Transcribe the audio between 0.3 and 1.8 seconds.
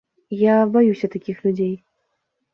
Я баюся такіх людзей.